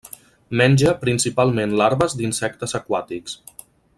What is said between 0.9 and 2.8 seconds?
principalment larves d'insectes